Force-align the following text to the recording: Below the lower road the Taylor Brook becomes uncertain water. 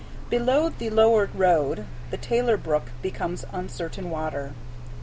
Below 0.31 0.69
the 0.69 0.89
lower 0.89 1.29
road 1.31 1.85
the 2.09 2.17
Taylor 2.17 2.57
Brook 2.57 2.85
becomes 3.03 3.45
uncertain 3.53 4.09
water. 4.09 4.53